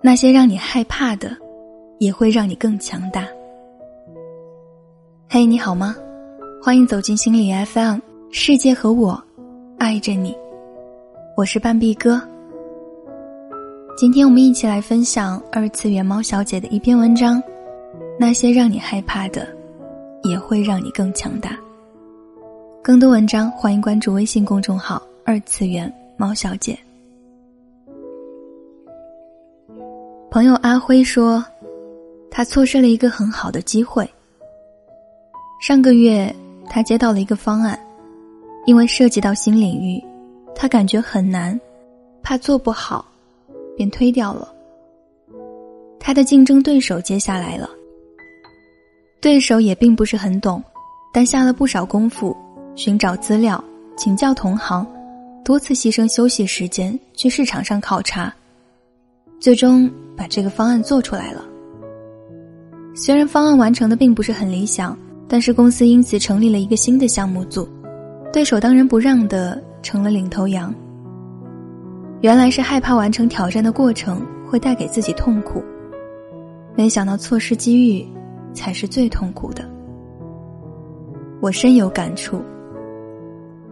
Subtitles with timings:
[0.00, 1.36] 那些让你害怕的，
[1.98, 3.26] 也会让你更强大。
[5.28, 5.96] 嘿，你好吗？
[6.62, 7.98] 欢迎走进心理 FM，
[8.30, 9.20] 世界和我
[9.76, 10.36] 爱着你。
[11.36, 12.22] 我是半壁哥。
[13.96, 17.42] 今天我们一起来分享二次元猫小姐的一篇文章：
[18.20, 19.48] 那些让你害怕的，
[20.22, 21.58] 也会让你更强大。
[22.80, 26.78] 更多文章，欢迎关注微信公众号“二次元猫小姐”。
[30.30, 31.42] 朋友阿辉说，
[32.30, 34.08] 他错失了一个很好的机会。
[35.58, 36.34] 上个月，
[36.68, 37.78] 他接到了一个方案，
[38.66, 40.04] 因为涉及到新领域，
[40.54, 41.58] 他感觉很难，
[42.22, 43.06] 怕做不好，
[43.74, 44.52] 便推掉了。
[45.98, 47.68] 他的竞争对手接下来了，
[49.22, 50.62] 对手也并不是很懂，
[51.10, 52.36] 但下了不少功夫，
[52.76, 53.62] 寻找资料，
[53.96, 54.86] 请教同行，
[55.42, 58.30] 多次牺牲休息时间去市场上考察。
[59.40, 61.44] 最终把这个方案做出来了。
[62.92, 64.98] 虽然方案完成的并不是很理想，
[65.28, 67.68] 但是公司因此成立了一个新的项目组，
[68.32, 70.74] 对手当仁不让的成了领头羊。
[72.20, 75.62] 原来是害怕完成挑战的过程会带给自己痛苦，
[76.74, 78.04] 没想到错失机遇
[78.52, 79.64] 才是最痛苦的。
[81.40, 82.42] 我深有感触。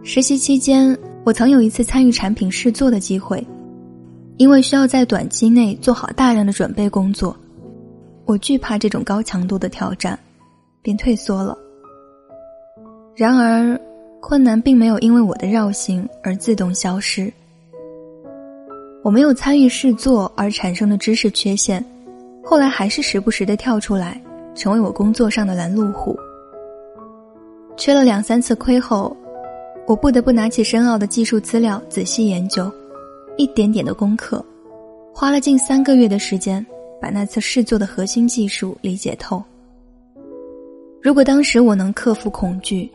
[0.03, 3.45] 实习期间，我曾有一次参与产品试做的机会。
[4.37, 7.35] 因为需要在短期内做好大量的准备工作，
[8.25, 10.17] 我惧怕这种高强度的挑战，
[10.81, 11.57] 便退缩了。
[13.15, 13.79] 然而，
[14.21, 17.33] 困难并没有因为我的绕行而自动消失。
[19.03, 21.83] 我没有参与试做而产生的知识缺陷，
[22.43, 24.21] 后来还是时不时的跳出来，
[24.53, 26.15] 成为我工作上的拦路虎。
[27.75, 29.15] 吃了两三次亏后，
[29.87, 32.71] 我不得不拿起深奥的技术资料仔细研究。
[33.37, 34.43] 一点点的功课，
[35.13, 36.65] 花了近三个月的时间，
[36.99, 39.43] 把那次试做的核心技术理解透。
[41.01, 42.91] 如果当时我能克服恐惧，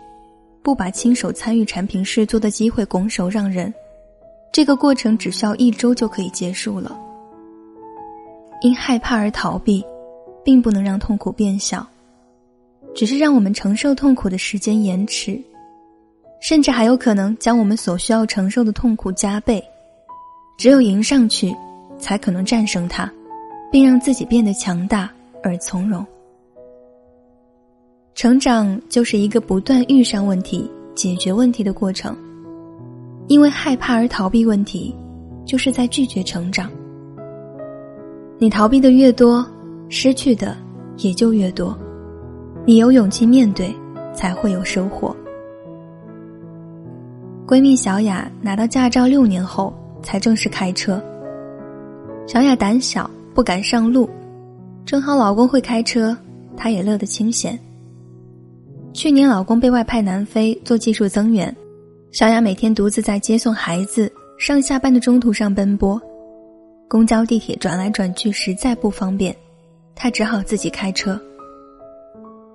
[0.61, 3.73] 不把亲手参与产品试做的机会拱手让人，
[4.53, 6.99] 这个过程只需要一周就可以结束了。
[8.61, 9.85] 因害怕而逃避，
[10.45, 11.87] 并不能让痛苦变小，
[12.95, 15.41] 只是让我们承受痛苦的时间延迟，
[16.41, 19.63] 甚至还有可能将我们所需要承受的痛苦加倍。
[20.63, 21.53] 只有迎上去，
[21.99, 23.13] 才可能战胜它，
[23.69, 25.11] 并让自己变得强大
[25.43, 26.07] 而从容。
[28.15, 32.17] 成长就是一个不断遇上问题、解决问题的过程。
[33.27, 34.95] 因为害怕而逃避问题，
[35.45, 36.71] 就是在拒绝成长。
[38.39, 39.45] 你逃避的越多，
[39.89, 40.57] 失去的
[40.99, 41.77] 也就越多。
[42.65, 43.75] 你有勇气面对，
[44.15, 45.13] 才会有收获。
[47.49, 49.77] 闺蜜小雅拿到驾照六年后。
[50.03, 51.03] 才正式开车。
[52.27, 54.09] 小雅胆小，不敢上路，
[54.85, 56.17] 正好老公会开车，
[56.57, 57.59] 她也乐得清闲。
[58.93, 61.55] 去年老公被外派南非做技术增援，
[62.11, 66.01] 小雅每天独自在接送孩子、上下班的中途上奔波，
[66.89, 69.35] 公交、地铁转来转去实在不方便，
[69.95, 71.21] 她只好自己开车。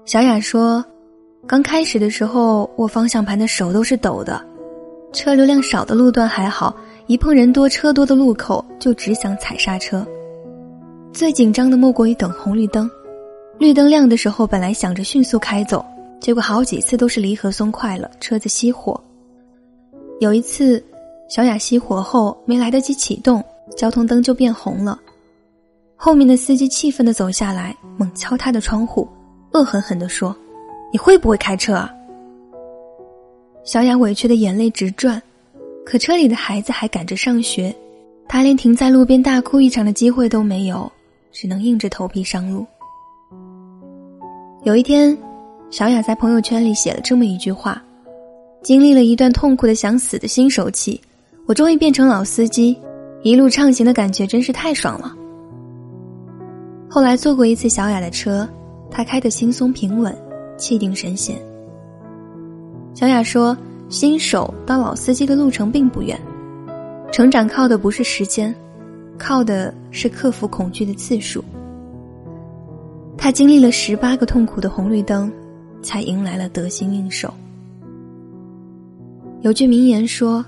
[0.06, 0.86] 小雅说
[1.46, 4.42] ：“刚开始的时候，握方向盘的手都是抖的，
[5.12, 6.74] 车流量少的路段还好。”
[7.08, 10.06] 一碰人多车多的路口，就只想踩刹车。
[11.14, 12.90] 最紧张的莫过于等红绿灯，
[13.58, 15.84] 绿灯亮的时候，本来想着迅速开走，
[16.20, 19.02] 结果好几次都是离合松快了，车子熄火。
[20.20, 20.84] 有一次，
[21.30, 23.42] 小雅熄火后没来得及启动，
[23.78, 25.00] 交通灯就变红了。
[25.96, 29.08] 后面的司机气愤的走下来，猛敲他的窗户，
[29.54, 30.36] 恶狠狠地说
[30.92, 31.90] ：“你会不会开车啊？”
[33.64, 35.22] 小雅委屈的眼泪直转。
[35.90, 37.74] 可车里的孩子还赶着上学，
[38.28, 40.92] 他连停在路边大哭一场的机会都没有，
[41.32, 42.66] 只能硬着头皮上路。
[44.66, 45.18] 有一天，
[45.70, 47.82] 小雅在朋友圈里写了这么一句话
[48.62, 51.00] ：“经历了一段痛苦的想死的新手期，
[51.46, 52.78] 我终于变成老司机，
[53.24, 55.16] 一路畅行的感觉真是太爽了。”
[56.92, 58.46] 后来坐过一次小雅的车，
[58.92, 60.14] 她开得轻松平稳，
[60.58, 61.38] 气定神闲。
[62.94, 63.56] 小雅说。
[63.90, 66.20] 新手到老司机的路程并不远，
[67.10, 68.54] 成长靠的不是时间，
[69.18, 71.42] 靠的是克服恐惧的次数。
[73.18, 75.32] 他经历了十八个痛苦的红绿灯，
[75.82, 77.34] 才迎来了得心应手。
[79.42, 80.46] 有句名言说：“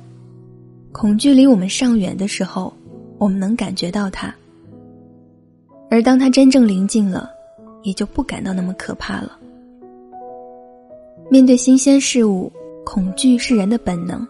[0.92, 2.74] 恐惧离我们尚远的时候，
[3.18, 4.30] 我们能感觉到它；
[5.90, 7.30] 而当它真正临近了，
[7.84, 9.40] 也就不感到那么可怕了。”
[11.32, 12.52] 面对新鲜事物。
[12.92, 14.28] 恐惧是人的本能，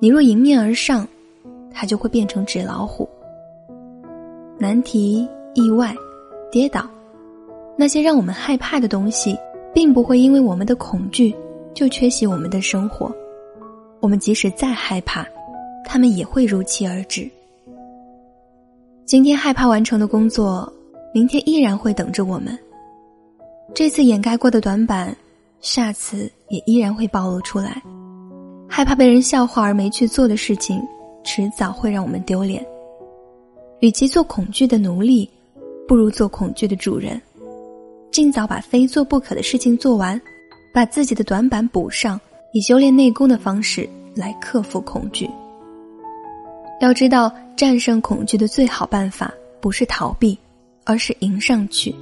[0.00, 1.06] 你若迎面而上，
[1.72, 3.08] 它就会变成纸老虎。
[4.58, 5.24] 难题、
[5.54, 5.94] 意外、
[6.50, 6.84] 跌倒，
[7.78, 9.38] 那些让我们害怕的东西，
[9.72, 11.32] 并不会因为我们的恐惧
[11.74, 13.08] 就缺席我们的生活。
[14.00, 15.24] 我们即使再害怕，
[15.84, 17.30] 他们也会如期而至。
[19.04, 20.68] 今天害怕完成的工作，
[21.14, 22.58] 明天依然会等着我们。
[23.72, 25.16] 这次掩盖过的短板，
[25.60, 27.82] 下次也依然会暴露出来。
[28.68, 30.82] 害怕被人笑话而没去做的事情，
[31.24, 32.64] 迟早会让我们丢脸。
[33.80, 35.28] 与其做恐惧的奴隶，
[35.86, 37.20] 不如做恐惧的主人。
[38.10, 40.20] 尽早把非做不可的事情做完，
[40.72, 42.18] 把自己的短板补上，
[42.52, 45.28] 以修炼内功的方式来克服恐惧。
[46.80, 50.38] 要知道，战胜恐惧的最好办法不是逃避，
[50.84, 51.94] 而是迎上去。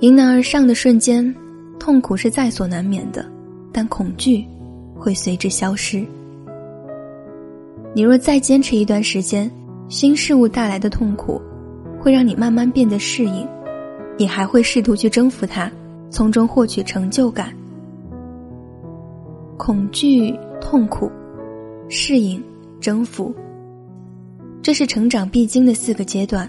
[0.00, 1.34] 迎难而上的瞬间，
[1.82, 3.26] 痛苦是在所难免的，
[3.72, 4.46] 但恐惧
[4.94, 6.06] 会随之消失。
[7.92, 9.50] 你若再坚持一段时间，
[9.88, 11.42] 新事物带来的痛苦，
[12.00, 13.44] 会让你慢慢变得适应，
[14.16, 15.68] 你还会试图去征服它，
[16.08, 17.52] 从中获取成就感。
[19.56, 21.10] 恐惧、痛苦、
[21.88, 22.40] 适应、
[22.80, 23.34] 征服，
[24.62, 26.48] 这是成长必经的四个阶段。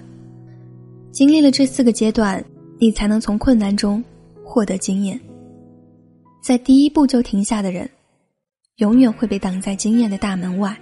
[1.12, 2.46] 经历了这四个阶段，
[2.78, 4.04] 你才能从困难中
[4.54, 5.20] 获得经验。
[6.44, 7.90] 在第一步就停下的人，
[8.76, 10.78] 永远会被挡在经验的大门外。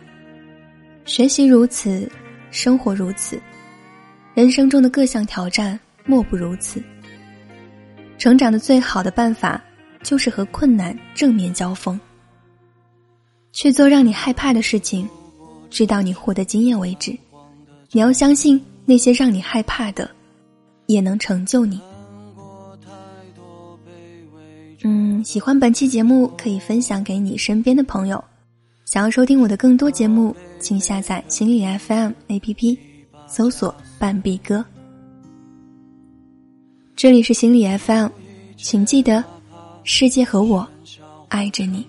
[1.05, 2.11] 学习如此。
[2.53, 3.41] 生活如此，
[4.33, 6.83] 人生中的各项挑战莫不如此。
[8.17, 9.63] 成长的最好的办法，
[10.03, 11.97] 就是和困难正面交锋，
[13.53, 15.07] 去做让你害怕的事情，
[15.69, 17.17] 直到你获得经验为止。
[17.91, 20.11] 你要相信，那些让你害怕的，
[20.87, 21.79] 也能成就你。
[24.83, 28.23] 嗯，喜欢本期节目，可以分享给你身边的朋友。
[28.85, 30.35] 想要收听我的更多节目。
[30.59, 32.77] 请下载心理 FM APP，
[33.27, 34.63] 搜索“半壁歌”。
[36.95, 38.09] 这里是心理 FM，
[38.57, 39.23] 请记得，
[39.83, 40.67] 世界和我
[41.29, 41.83] 爱着你。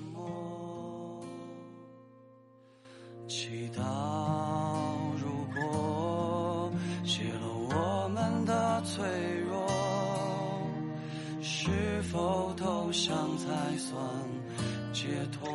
[15.03, 15.51] 解脱？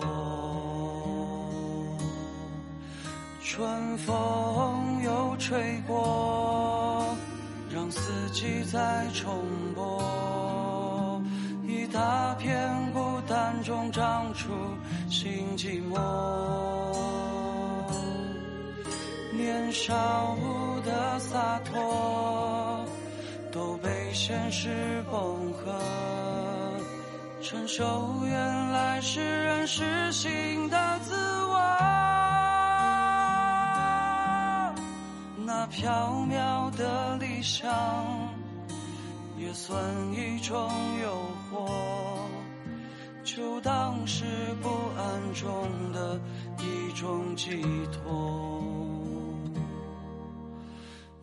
[3.42, 7.16] 春风又吹过，
[7.74, 11.22] 让四季再重播。
[11.66, 14.50] 一大片孤单中长出
[15.10, 15.98] 新寂寞。
[19.32, 20.36] 年少
[20.86, 22.86] 的洒脱，
[23.50, 25.72] 都被现实崩坏。
[27.50, 31.16] 承受原来是人实心的自
[31.46, 31.58] 我，
[35.46, 35.66] 那。
[35.68, 37.72] 缥缈的理想，
[39.38, 40.70] 也算一种
[41.02, 41.18] 诱
[41.50, 41.72] 惑，
[43.24, 44.26] 就当是
[44.62, 44.68] 不
[44.98, 46.20] 安中的
[46.60, 48.62] 一种寄托，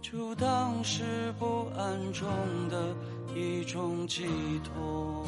[0.01, 2.27] 就当是不安中
[2.71, 2.95] 的
[3.35, 4.25] 一种寄
[4.61, 5.27] 托。